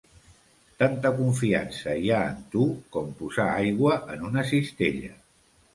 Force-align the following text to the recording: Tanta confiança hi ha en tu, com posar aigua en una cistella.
Tanta 0.83 1.11
confiança 1.19 1.93
hi 2.05 2.09
ha 2.15 2.23
en 2.31 2.41
tu, 2.57 2.65
com 2.97 3.15
posar 3.21 3.49
aigua 3.61 4.03
en 4.17 4.29
una 4.33 4.51
cistella. 4.55 5.17